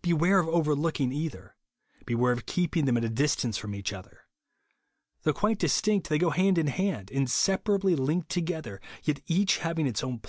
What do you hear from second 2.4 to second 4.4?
keeping them at a distance from each other.